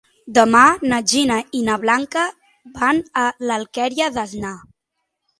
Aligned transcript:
Demà 0.35 0.59
na 0.91 0.97
Gina 1.09 1.35
i 1.59 1.59
na 1.67 1.75
Blanca 1.83 2.23
van 2.79 3.01
a 3.25 3.25
l'Alqueria 3.49 4.07
d'Asnar. 4.17 4.55